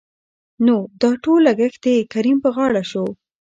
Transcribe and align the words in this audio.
نو 0.65 0.75
دا 1.01 1.11
ټول 1.23 1.39
لګښت 1.47 1.81
دکريم 1.95 2.37
په 2.43 2.49
غاړه 2.55 2.83
شو. 2.91 3.05